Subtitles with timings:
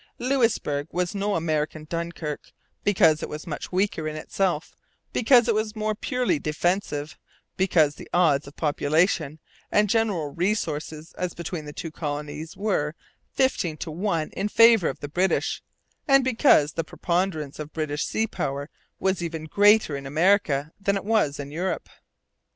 [0.17, 2.53] Louisbourg was no American Dunkirk
[2.83, 4.75] because it was much weaker in itself,
[5.13, 7.19] because it was more purely defensive,
[7.55, 9.37] because the odds of population
[9.71, 12.95] and general resources as between the two colonies were
[13.31, 15.61] fifteen to one in favour of the British,
[16.07, 21.05] and because the preponderance of British sea power was even greater in America than it
[21.05, 21.89] was in Europe.